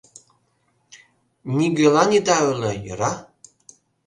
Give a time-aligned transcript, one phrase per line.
[1.57, 3.13] Нигӧлан ида ойло, йӧра.